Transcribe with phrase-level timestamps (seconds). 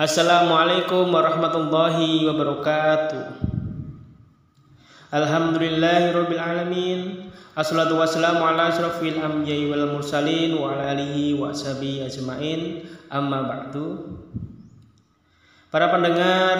[0.00, 3.36] Assalamualaikum warahmatullahi wabarakatuh.
[5.12, 7.28] Alhamdulillahirabbil alamin.
[7.52, 12.88] Assalatu wassalamu ala asrofil anbiya'i wal mursalin wa ala alihi wa sahbihi ajmain.
[13.12, 14.16] Amma ba'du.
[15.68, 16.56] Para pendengar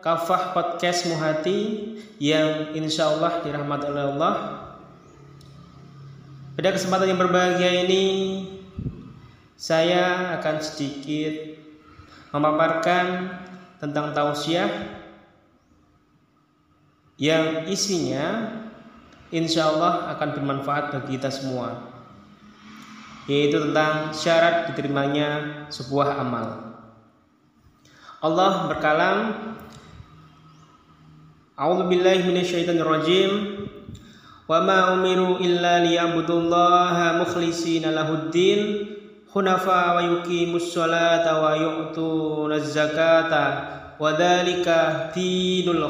[0.00, 4.34] Kafah Podcast Muhati yang insya Allah dirahmati oleh Allah.
[6.56, 8.04] Pada kesempatan yang berbahagia ini
[9.60, 11.57] saya akan sedikit
[12.34, 13.36] memaparkan
[13.78, 14.68] tentang tausiah
[17.18, 18.54] yang isinya
[19.34, 21.88] insya Allah akan bermanfaat bagi kita semua
[23.28, 25.28] yaitu tentang syarat diterimanya
[25.68, 26.80] sebuah amal.
[28.24, 29.18] Allah berkalam
[31.58, 33.30] A'udzu billahi minasyaitonir rajim
[34.48, 38.94] wa ma umiru illa liya'budullaha mukhlishina lahuddin
[39.32, 43.44] hunafa wa yuqimus sholata wa yu'tunaz zakata
[44.00, 45.88] wa dzalika dinul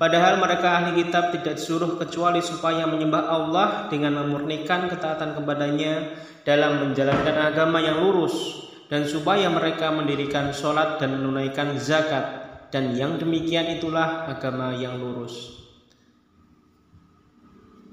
[0.00, 6.88] Padahal mereka ahli kitab tidak disuruh kecuali supaya menyembah Allah dengan memurnikan ketaatan kepadanya dalam
[6.88, 12.40] menjalankan agama yang lurus dan supaya mereka mendirikan sholat dan menunaikan zakat
[12.72, 15.60] dan yang demikian itulah agama yang lurus.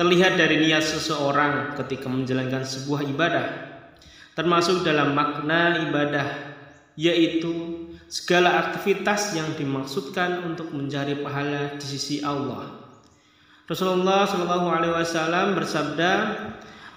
[0.00, 3.46] terlihat dari niat seseorang ketika menjalankan sebuah ibadah,
[4.32, 6.56] termasuk dalam makna ibadah,
[6.96, 12.87] yaitu segala aktivitas yang dimaksudkan untuk mencari pahala di sisi Allah.
[13.68, 16.12] Rasulullah Shallallahu Alaihi Wasallam bersabda,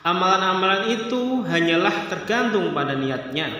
[0.07, 3.51] amalan-amalan itu hanyalah tergantung pada niatnya,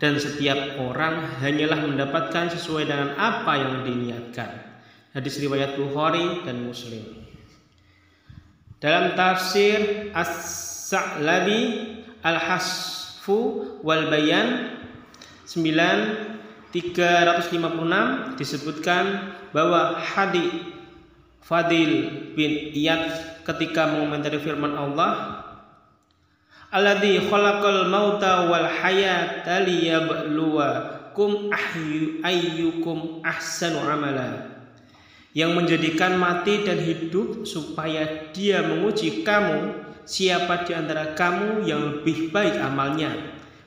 [0.00, 4.56] dan setiap orang hanyalah mendapatkan sesuai dengan apa yang diniatkan.
[5.12, 7.28] Hadis riwayat Bukhari dan Muslim.
[8.80, 11.60] Dalam tafsir As-Sa'labi
[12.24, 14.80] Al-Hasfu wal Bayan
[15.44, 16.72] 9356
[18.40, 19.04] disebutkan
[19.52, 20.75] bahwa Hadi
[21.46, 25.46] Fadil bin Iyad ketika mengomentari firman Allah
[26.74, 31.54] Alladzi khalaqal mauta wal hayata liyabluwakum
[32.26, 34.50] ayyukum ahsanu amala
[35.30, 42.34] yang menjadikan mati dan hidup supaya dia menguji kamu siapa di antara kamu yang lebih
[42.34, 43.14] baik amalnya.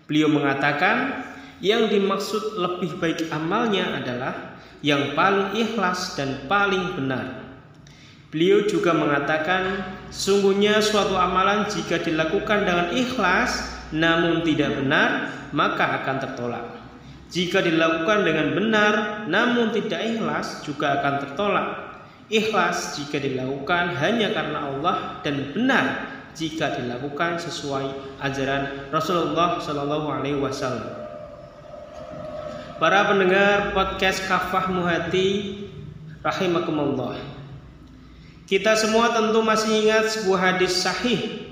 [0.10, 1.24] Beliau mengatakan
[1.64, 7.49] yang dimaksud lebih baik amalnya adalah yang paling ikhlas dan paling benar.
[8.30, 9.82] Beliau juga mengatakan
[10.14, 16.66] sungguhnya suatu amalan jika dilakukan dengan ikhlas namun tidak benar maka akan tertolak.
[17.34, 18.94] Jika dilakukan dengan benar
[19.26, 21.70] namun tidak ikhlas juga akan tertolak.
[22.30, 25.86] Ikhlas jika dilakukan hanya karena Allah dan benar
[26.38, 30.86] jika dilakukan sesuai ajaran Rasulullah Shallallahu Alaihi Wasallam.
[32.78, 35.66] Para pendengar podcast Kafah Muhati
[36.22, 37.39] rahimakumullah.
[38.50, 41.46] Kita semua tentu masih ingat sebuah hadis sahih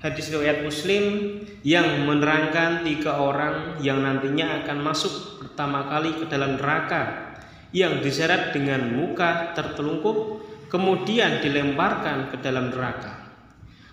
[0.00, 6.56] hadis riwayat Muslim yang menerangkan tiga orang yang nantinya akan masuk pertama kali ke dalam
[6.56, 7.36] neraka
[7.76, 10.40] yang diseret dengan muka tertelungkup
[10.72, 13.28] kemudian dilemparkan ke dalam neraka.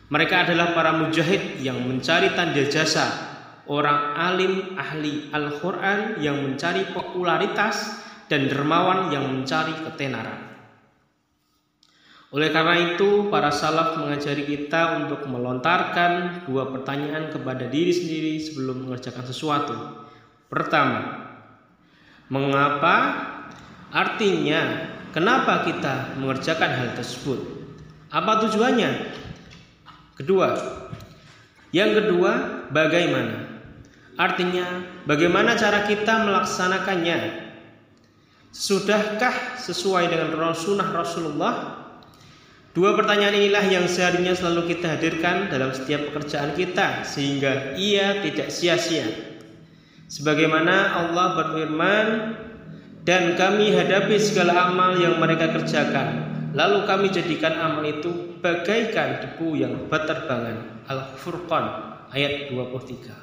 [0.07, 3.35] Mereka adalah para mujahid yang mencari tanda jasa,
[3.67, 7.99] orang alim ahli Al-Quran yang mencari popularitas
[8.31, 10.54] dan dermawan yang mencari ketenaran.
[12.35, 18.83] Oleh karena itu, para salaf mengajari kita untuk melontarkan dua pertanyaan kepada diri sendiri sebelum
[18.83, 19.75] mengerjakan sesuatu.
[20.51, 21.25] Pertama,
[22.25, 22.95] Mengapa?
[23.93, 27.37] Artinya, kenapa kita mengerjakan hal tersebut?
[28.09, 29.13] Apa tujuannya?
[30.17, 30.57] Kedua,
[31.69, 33.61] yang kedua, bagaimana?
[34.17, 34.65] Artinya,
[35.05, 37.45] bagaimana cara kita melaksanakannya?
[38.49, 41.84] Sudahkah sesuai dengan Rasulullah?
[42.75, 48.51] Dua pertanyaan inilah yang seharusnya selalu kita hadirkan dalam setiap pekerjaan kita sehingga ia tidak
[48.51, 49.07] sia-sia.
[50.11, 52.07] Sebagaimana Allah berfirman,
[53.05, 56.25] dan kami hadapi segala amal yang mereka kerjakan.
[56.57, 60.81] Lalu kami jadikan amal itu bagaikan debu yang berterbangan.
[60.89, 61.65] Al-Furqan
[62.09, 63.13] ayat 23.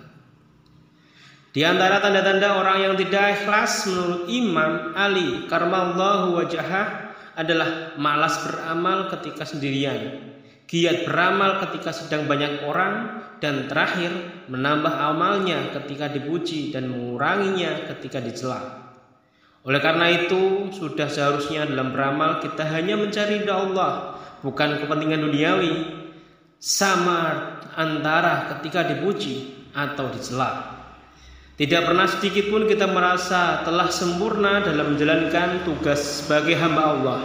[1.52, 7.01] Di antara tanda-tanda orang yang tidak ikhlas menurut Imam Ali karmallahu wajahah
[7.34, 10.32] adalah malas beramal ketika sendirian
[10.72, 14.08] giat beramal ketika sedang banyak orang, dan terakhir
[14.48, 18.80] menambah amalnya ketika dipuji dan menguranginya ketika dicela.
[19.68, 26.00] Oleh karena itu, sudah seharusnya dalam beramal kita hanya mencari ridha Allah, bukan kepentingan duniawi.
[26.56, 30.81] Sama antara ketika dipuji atau dicela.
[31.62, 37.20] Tidak pernah sedikit pun kita merasa telah sempurna dalam menjalankan tugas sebagai hamba Allah.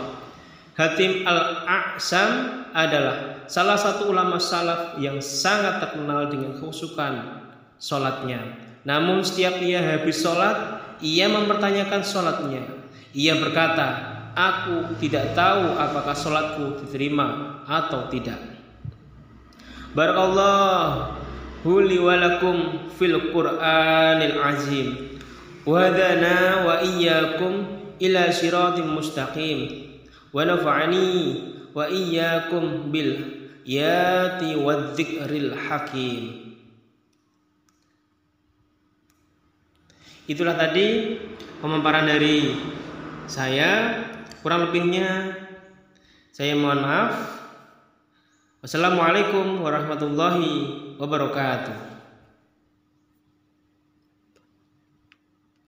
[0.78, 7.42] Hatim al-A'sam adalah salah satu ulama salaf yang sangat terkenal dengan khusukan
[7.82, 8.62] sholatnya.
[8.86, 12.62] Namun setiap ia habis sholat, ia mempertanyakan sholatnya.
[13.18, 13.88] Ia berkata,
[14.38, 18.38] aku tidak tahu apakah sholatku diterima atau tidak.
[19.98, 21.26] Barakallah
[21.62, 24.88] huli walakum fil Qur'anil azim.
[25.66, 27.66] Wadana wa iyyakum
[28.02, 29.90] ila siratim mustaqim.
[30.34, 31.14] Wa nafa'ani
[31.78, 33.38] wa iyyakum bil
[33.68, 36.56] yati wadzikril hakim
[40.28, 41.20] Itulah tadi
[41.60, 42.56] pemaparan dari
[43.28, 44.04] saya
[44.40, 45.36] kurang lebihnya
[46.32, 47.16] saya mohon maaf
[48.64, 51.87] Wassalamualaikum warahmatullahi wabarakatuh